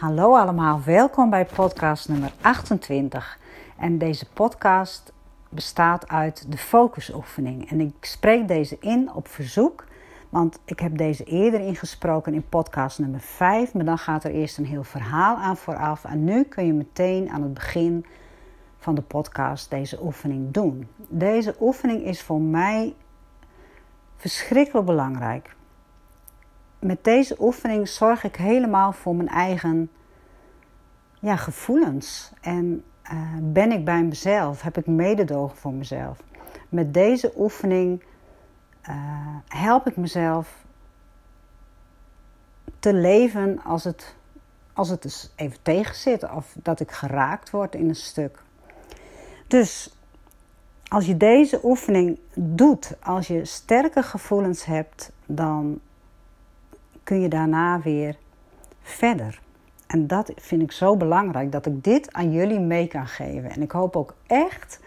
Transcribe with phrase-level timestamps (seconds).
[0.00, 3.38] Hallo allemaal, welkom bij podcast nummer 28.
[3.78, 5.12] En deze podcast
[5.48, 7.70] bestaat uit de focusoefening.
[7.70, 9.84] En ik spreek deze in op verzoek,
[10.28, 13.74] want ik heb deze eerder ingesproken in podcast nummer 5.
[13.74, 16.04] Maar dan gaat er eerst een heel verhaal aan vooraf.
[16.04, 18.06] En nu kun je meteen aan het begin
[18.78, 20.88] van de podcast deze oefening doen.
[21.08, 22.94] Deze oefening is voor mij
[24.16, 25.56] verschrikkelijk belangrijk
[26.80, 29.90] met deze oefening zorg ik helemaal voor mijn eigen
[31.20, 32.32] ja, gevoelens.
[32.40, 34.62] En uh, ben ik bij mezelf?
[34.62, 36.18] Heb ik mededogen voor mezelf?
[36.68, 38.02] Met deze oefening
[38.88, 38.94] uh,
[39.48, 40.64] help ik mezelf
[42.78, 44.14] te leven als het,
[44.72, 46.30] als het dus even tegen zit.
[46.30, 48.42] Of dat ik geraakt word in een stuk.
[49.46, 49.94] Dus
[50.88, 55.80] als je deze oefening doet, als je sterke gevoelens hebt, dan
[57.02, 58.16] kun je daarna weer
[58.82, 59.40] verder.
[59.86, 63.50] En dat vind ik zo belangrijk dat ik dit aan jullie mee kan geven.
[63.50, 64.80] En ik hoop ook echt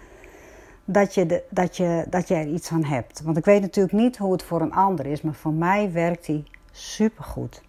[0.86, 3.22] dat je, de, dat, je, dat je er iets aan hebt.
[3.22, 6.26] Want ik weet natuurlijk niet hoe het voor een ander is, maar voor mij werkt
[6.26, 7.62] die supergoed.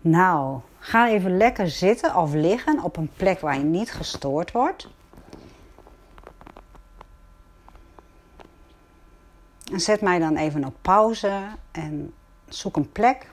[0.00, 4.88] Nou, ga even lekker zitten of liggen op een plek waar je niet gestoord wordt.
[9.72, 12.14] En zet mij dan even op pauze en
[12.48, 13.30] zoek een plek.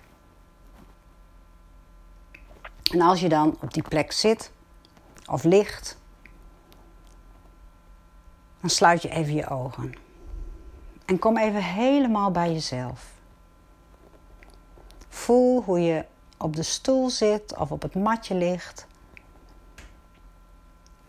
[2.92, 4.52] En als je dan op die plek zit
[5.26, 5.98] of ligt,
[8.60, 9.94] dan sluit je even je ogen.
[11.06, 13.12] En kom even helemaal bij jezelf.
[15.10, 16.06] Voel hoe je
[16.38, 18.88] op de stoel zit of op het matje ligt.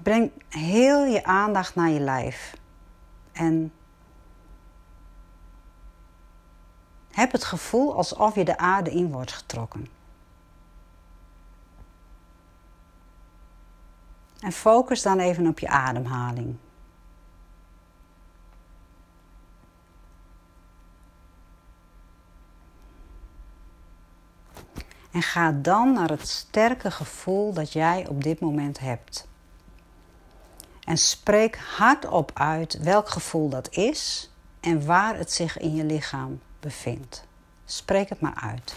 [0.03, 2.57] Breng heel je aandacht naar je lijf.
[3.33, 3.73] En
[7.15, 9.89] Heb het gevoel alsof je de aarde in wordt getrokken.
[14.41, 16.57] En focus dan even op je ademhaling.
[25.11, 29.29] En ga dan naar het sterke gevoel dat jij op dit moment hebt.
[30.85, 34.31] En spreek hardop uit welk gevoel dat is
[34.61, 37.25] en waar het zich in je lichaam bevindt.
[37.65, 38.75] Spreek het maar uit.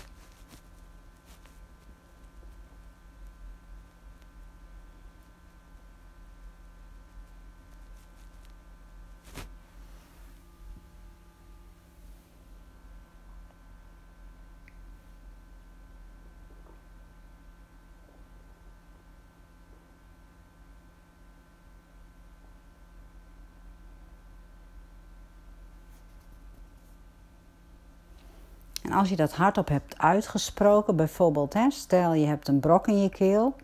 [28.88, 33.02] En als je dat hardop hebt uitgesproken, bijvoorbeeld, hè, stel je hebt een brok in
[33.02, 33.56] je keel,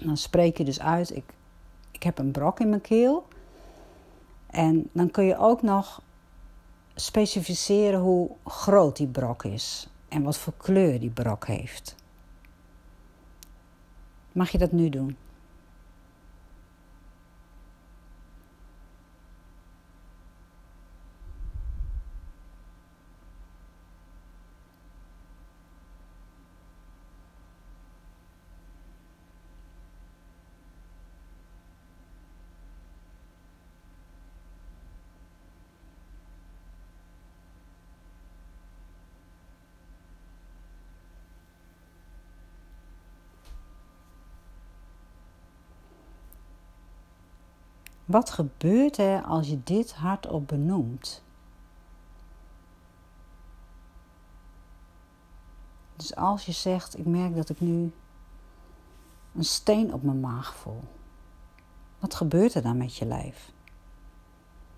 [0.00, 1.24] dan spreek je dus uit: ik,
[1.90, 3.26] ik heb een brok in mijn keel.
[4.46, 6.02] En dan kun je ook nog
[6.94, 11.94] specificeren hoe groot die brok is en wat voor kleur die brok heeft.
[14.32, 15.16] Mag je dat nu doen?
[48.08, 51.22] Wat gebeurt er als je dit hardop benoemt?
[55.96, 57.92] Dus als je zegt, ik merk dat ik nu
[59.34, 60.82] een steen op mijn maag voel.
[61.98, 63.52] Wat gebeurt er dan met je lijf?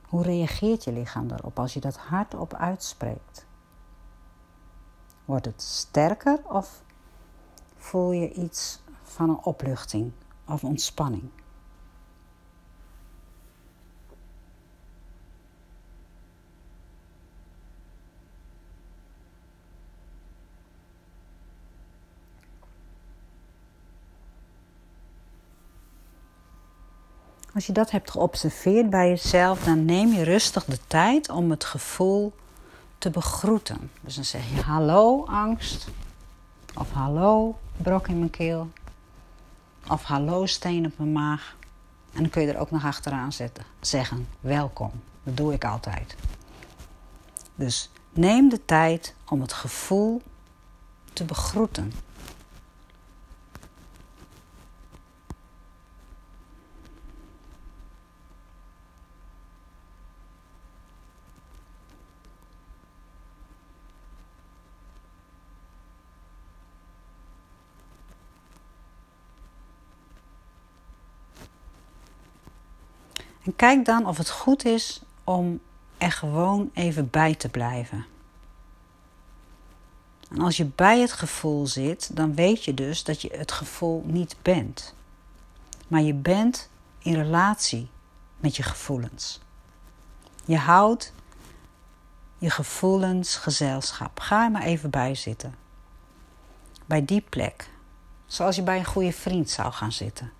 [0.08, 3.46] Hoe reageert je lichaam daarop als je dat hardop uitspreekt?
[5.24, 6.82] Wordt het sterker of
[7.76, 10.12] voel je iets van een opluchting
[10.46, 11.30] of ontspanning?
[27.54, 31.64] Als je dat hebt geobserveerd bij jezelf, dan neem je rustig de tijd om het
[31.64, 32.32] gevoel
[32.98, 33.90] te begroeten.
[34.00, 35.88] Dus dan zeg je hallo angst,
[36.74, 38.70] of hallo brok in mijn keel,
[39.88, 41.56] of hallo steen op mijn maag.
[42.12, 44.90] En dan kun je er ook nog achteraan zetten, zeggen welkom.
[45.22, 46.14] Dat doe ik altijd.
[47.54, 50.22] Dus neem de tijd om het gevoel
[51.12, 51.92] te begroeten.
[73.60, 75.60] Kijk dan of het goed is om
[75.98, 78.06] er gewoon even bij te blijven.
[80.30, 84.02] En als je bij het gevoel zit, dan weet je dus dat je het gevoel
[84.06, 84.94] niet bent.
[85.88, 87.90] Maar je bent in relatie
[88.36, 89.40] met je gevoelens.
[90.44, 91.12] Je houdt
[92.38, 94.20] je gevoelens gezelschap.
[94.20, 95.54] Ga er maar even bij zitten.
[96.86, 97.70] Bij die plek.
[98.26, 100.32] Zoals je bij een goede vriend zou gaan zitten.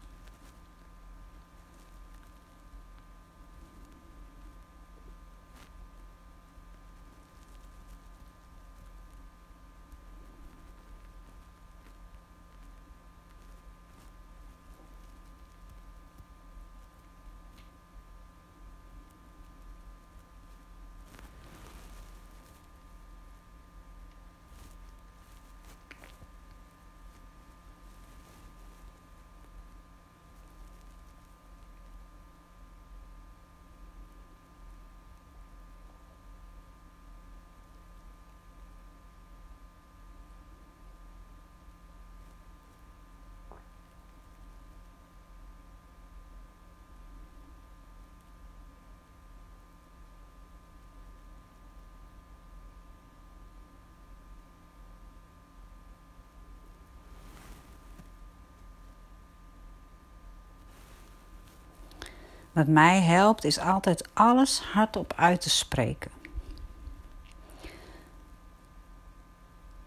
[62.53, 66.11] Wat mij helpt is altijd alles hardop uit te spreken.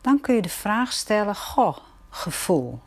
[0.01, 1.77] Dan kun je de vraag stellen: Goh,
[2.09, 2.81] gevoel.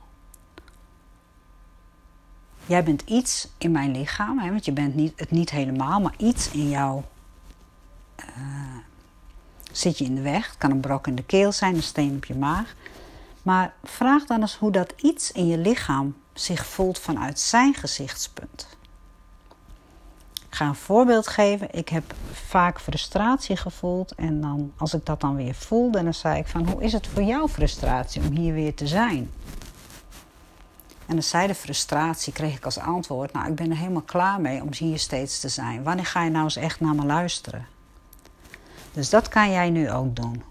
[2.66, 6.14] Jij bent iets in mijn lichaam, hè, want je bent niet, het niet helemaal, maar
[6.16, 7.02] iets in jou
[8.20, 8.26] uh,
[9.72, 10.46] zit je in de weg.
[10.46, 12.74] Het kan een brok in de keel zijn, een steen op je maag.
[13.42, 18.76] Maar vraag dan eens hoe dat iets in je lichaam zich voelt vanuit zijn gezichtspunt
[20.56, 21.68] ga een voorbeeld geven.
[21.70, 24.14] Ik heb vaak frustratie gevoeld.
[24.14, 26.68] En dan, als ik dat dan weer voelde, dan zei ik van...
[26.68, 29.30] Hoe is het voor jou frustratie om hier weer te zijn?
[31.06, 33.32] En dan zei de frustratie, kreeg ik als antwoord...
[33.32, 35.82] Nou, ik ben er helemaal klaar mee om hier steeds te zijn.
[35.82, 37.66] Wanneer ga je nou eens echt naar me luisteren?
[38.92, 40.42] Dus dat kan jij nu ook doen.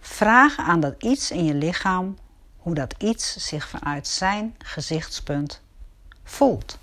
[0.00, 2.16] Vraag aan dat iets in je lichaam...
[2.56, 5.62] hoe dat iets zich vanuit zijn gezichtspunt
[6.24, 6.78] voelt.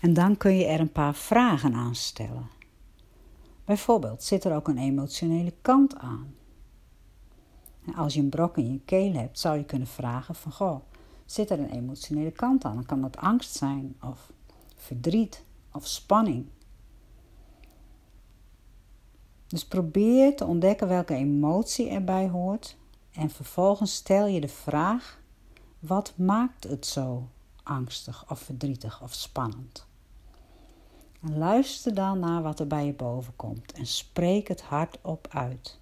[0.00, 2.48] En dan kun je er een paar vragen aan stellen.
[3.64, 6.34] Bijvoorbeeld, zit er ook een emotionele kant aan?
[7.96, 10.80] als je een brok in je keel hebt, zou je kunnen vragen van, goh,
[11.24, 12.74] zit er een emotionele kant aan?
[12.74, 14.32] Dan kan dat angst zijn, of
[14.74, 16.46] verdriet, of spanning.
[19.46, 22.76] Dus probeer te ontdekken welke emotie erbij hoort
[23.12, 25.20] en vervolgens stel je de vraag:
[25.78, 27.28] wat maakt het zo
[27.62, 29.88] angstig of verdrietig of spannend?
[31.22, 35.79] Luister dan naar wat er bij je boven komt en spreek het hardop uit.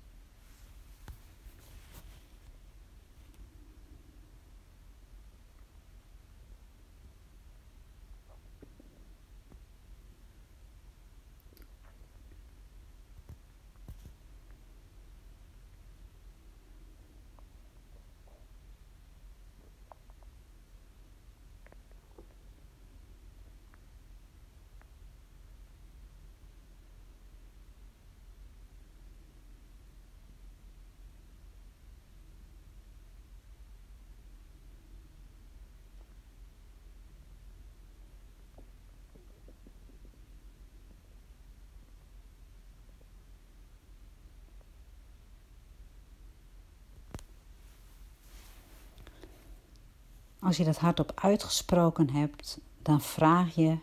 [50.48, 53.78] Als je dat hardop uitgesproken hebt, dan vraag je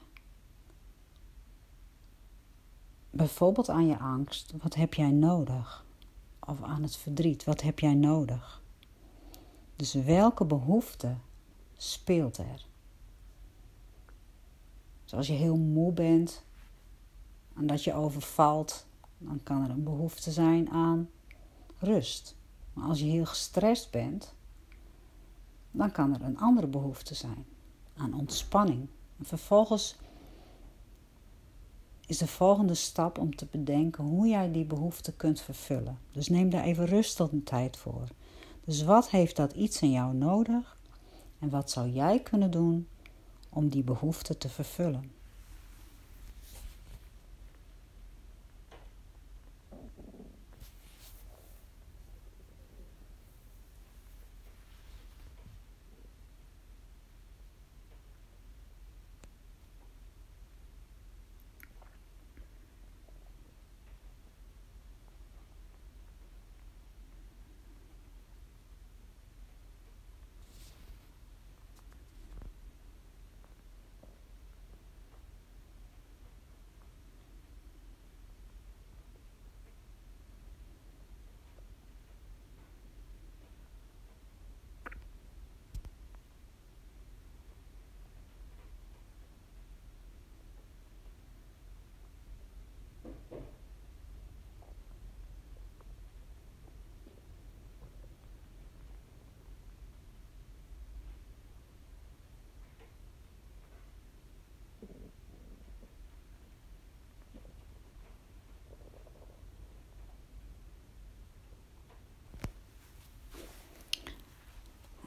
[3.10, 5.86] bijvoorbeeld aan je angst: wat heb jij nodig?
[6.40, 8.64] Of aan het verdriet: wat heb jij nodig?
[9.76, 11.16] Dus welke behoefte
[11.78, 12.66] speelt er?
[15.04, 16.44] Dus als je heel moe bent
[17.56, 18.86] en dat je overvalt,
[19.18, 21.10] dan kan er een behoefte zijn aan
[21.80, 22.36] rust.
[22.74, 24.34] Maar als je heel gestrest bent,
[25.78, 27.46] dan kan er een andere behoefte zijn
[27.98, 28.88] aan ontspanning.
[29.18, 29.96] En vervolgens
[32.08, 36.00] is de volgende stap om te bedenken hoe jij die behoefte kunt vervullen.
[36.12, 38.08] Dus neem daar even rustig een tijd voor.
[38.64, 40.78] Dus wat heeft dat iets in jou nodig
[41.40, 42.88] en wat zou jij kunnen doen
[43.50, 45.12] om die behoefte te vervullen?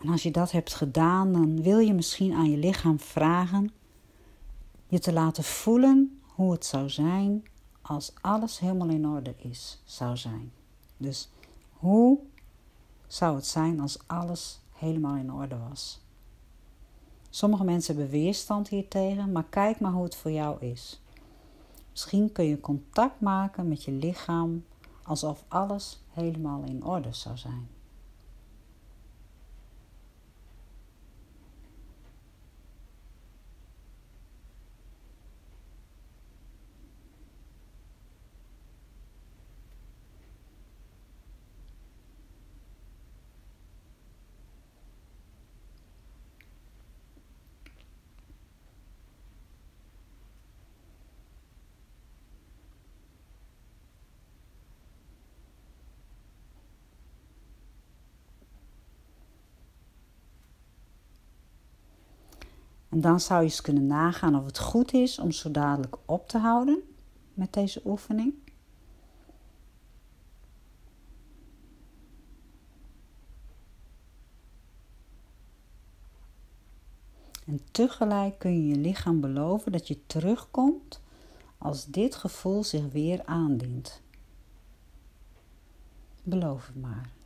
[0.08, 3.70] En als je dat hebt gedaan, dan wil je misschien aan je lichaam vragen
[4.86, 7.44] je te laten voelen hoe het zou zijn
[7.82, 10.52] als alles helemaal in orde is, zou zijn.
[10.96, 11.28] Dus
[11.72, 12.18] hoe
[13.06, 16.00] zou het zijn als alles helemaal in orde was?
[17.30, 21.00] Sommige mensen hebben weerstand hiertegen, maar kijk maar hoe het voor jou is.
[21.90, 24.64] Misschien kun je contact maken met je lichaam
[25.02, 27.77] alsof alles helemaal in orde zou zijn.
[62.88, 66.28] En dan zou je eens kunnen nagaan of het goed is om zo dadelijk op
[66.28, 66.82] te houden
[67.34, 68.34] met deze oefening.
[77.46, 81.00] En tegelijk kun je je lichaam beloven dat je terugkomt
[81.58, 84.00] als dit gevoel zich weer aandient.
[86.22, 87.17] Beloof het maar.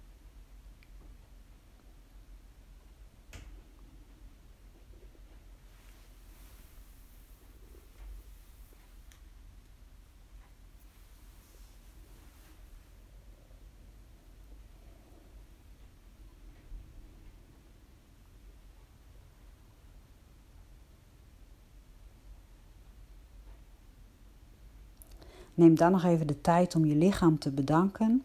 [25.54, 28.24] Neem dan nog even de tijd om je lichaam te bedanken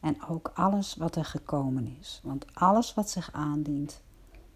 [0.00, 2.20] en ook alles wat er gekomen is.
[2.22, 4.02] Want alles wat zich aandient,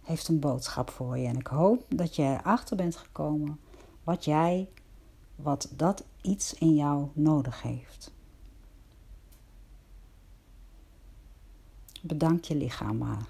[0.03, 1.27] heeft een boodschap voor je.
[1.27, 3.59] En ik hoop dat je erachter bent gekomen
[4.05, 4.69] wat jij,
[5.37, 8.13] wat dat iets in jou nodig heeft.
[12.03, 13.27] Bedank je lichaam maar.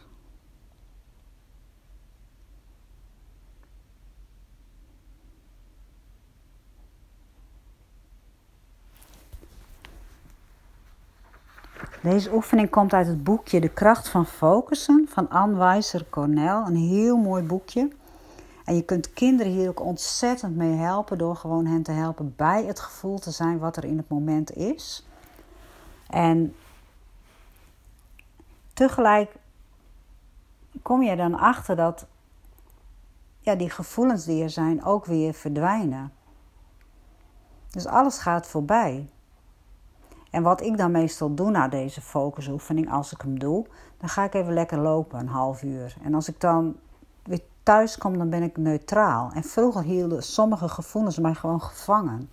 [12.02, 16.62] Deze oefening komt uit het boekje De Kracht van Focussen van Anne Weiser Cornell.
[16.66, 17.90] Een heel mooi boekje.
[18.64, 22.64] En je kunt kinderen hier ook ontzettend mee helpen door gewoon hen te helpen bij
[22.64, 25.06] het gevoel te zijn wat er in het moment is.
[26.06, 26.54] En
[28.74, 29.34] tegelijk
[30.82, 32.06] kom je dan achter dat
[33.40, 36.12] ja, die gevoelens die er zijn ook weer verdwijnen.
[37.70, 39.08] Dus alles gaat voorbij.
[40.32, 43.66] En wat ik dan meestal doe na deze focusoefening, als ik hem doe,
[43.98, 45.96] dan ga ik even lekker lopen, een half uur.
[46.02, 46.76] En als ik dan
[47.22, 49.30] weer thuis kom, dan ben ik neutraal.
[49.34, 52.30] En vroeger hielden sommige gevoelens mij gewoon gevangen.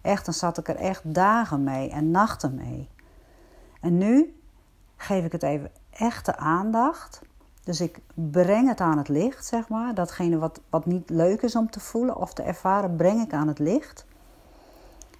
[0.00, 2.88] Echt, dan zat ik er echt dagen mee en nachten mee.
[3.80, 4.36] En nu
[4.96, 7.22] geef ik het even echte aandacht
[7.64, 9.94] Dus ik breng het aan het licht, zeg maar.
[9.94, 13.48] Datgene wat, wat niet leuk is om te voelen of te ervaren, breng ik aan
[13.48, 14.06] het licht.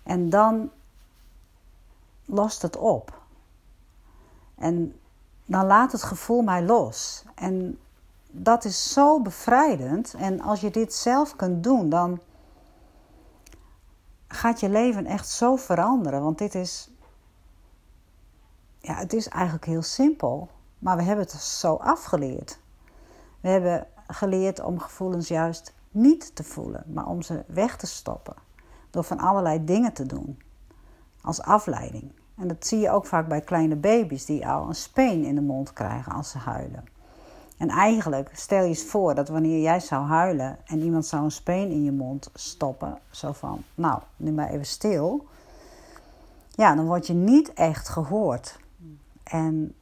[0.02, 0.70] En dan
[2.24, 3.20] lost het op.
[4.54, 5.00] En
[5.44, 7.24] dan laat het gevoel mij los.
[7.34, 7.78] En
[8.30, 10.14] dat is zo bevrijdend.
[10.14, 12.20] En als je dit zelf kunt doen, dan
[14.28, 16.22] gaat je leven echt zo veranderen.
[16.22, 16.90] Want dit is.
[18.78, 20.48] Ja, het is eigenlijk heel simpel.
[20.78, 22.58] Maar we hebben het zo afgeleerd.
[23.40, 28.34] We hebben geleerd om gevoelens juist niet te voelen, maar om ze weg te stoppen.
[28.90, 30.42] Door van allerlei dingen te doen.
[31.22, 32.12] Als afleiding.
[32.36, 35.40] En dat zie je ook vaak bij kleine baby's die al een speen in de
[35.40, 36.84] mond krijgen als ze huilen.
[37.56, 41.30] En eigenlijk stel je eens voor dat wanneer jij zou huilen en iemand zou een
[41.30, 45.26] speen in je mond stoppen, zo van, nou, nu maar even stil.
[46.50, 48.58] Ja, dan word je niet echt gehoord.
[49.22, 49.74] En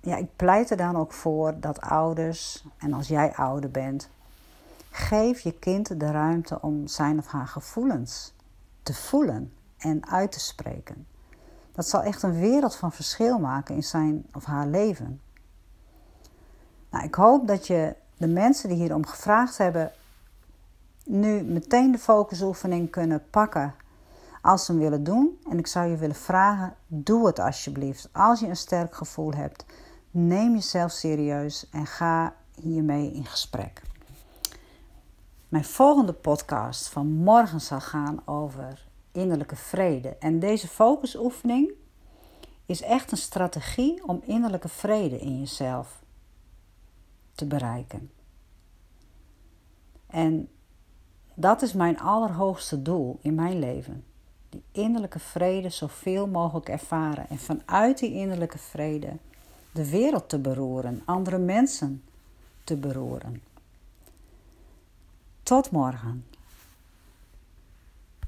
[0.00, 4.08] ja, ik pleit er dan ook voor dat ouders, en als jij ouder bent,
[4.90, 8.34] geef je kind de ruimte om zijn of haar gevoelens
[8.84, 11.06] te voelen en uit te spreken.
[11.72, 15.20] Dat zal echt een wereld van verschil maken in zijn of haar leven.
[16.90, 19.92] Nou, ik hoop dat je de mensen die hierom gevraagd hebben,
[21.04, 23.74] nu meteen de focusoefening kunnen pakken
[24.40, 25.40] als ze hem willen doen.
[25.50, 28.08] En ik zou je willen vragen: doe het alsjeblieft.
[28.12, 29.64] Als je een sterk gevoel hebt,
[30.10, 33.82] neem jezelf serieus en ga hiermee in gesprek.
[35.54, 40.08] Mijn volgende podcast van morgen zal gaan over innerlijke vrede.
[40.08, 41.72] En deze focusoefening
[42.66, 46.02] is echt een strategie om innerlijke vrede in jezelf
[47.34, 48.10] te bereiken.
[50.06, 50.48] En
[51.34, 54.04] dat is mijn allerhoogste doel in mijn leven.
[54.48, 57.28] Die innerlijke vrede zoveel mogelijk ervaren.
[57.28, 59.16] En vanuit die innerlijke vrede
[59.72, 62.04] de wereld te beroeren, andere mensen
[62.64, 63.53] te beroeren.
[65.44, 66.24] Tot morgen.